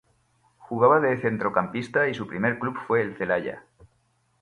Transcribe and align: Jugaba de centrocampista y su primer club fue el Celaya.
Jugaba 0.57 0.99
de 0.99 1.19
centrocampista 1.21 2.07
y 2.09 2.15
su 2.15 2.25
primer 2.25 2.57
club 2.57 2.75
fue 2.87 3.03
el 3.03 3.15
Celaya. 3.19 3.65